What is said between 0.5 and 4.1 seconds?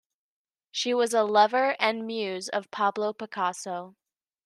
She was a lover and muse of Pablo Picasso.